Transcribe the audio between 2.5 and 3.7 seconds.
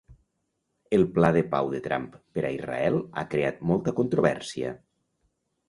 Israel ha creat